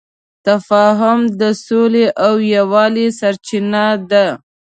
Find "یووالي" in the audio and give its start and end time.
2.55-3.07